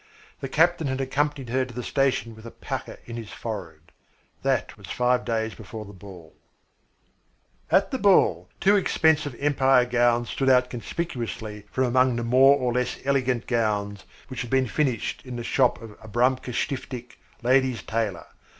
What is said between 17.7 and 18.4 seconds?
Tailor.